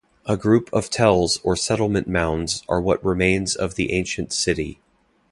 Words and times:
A 0.25 0.35
group 0.35 0.67
of 0.73 0.89
tells 0.89 1.37
or 1.43 1.55
settlement 1.55 2.07
mounds 2.07 2.63
are 2.67 2.81
what 2.81 3.05
remains 3.05 3.55
of 3.55 3.75
the 3.75 3.91
ancient 3.93 4.33
city. 4.33 4.79